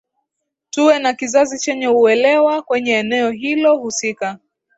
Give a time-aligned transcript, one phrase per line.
[0.69, 4.39] tuwe na kizazi chenye uelewa kwenye eneo hilo husika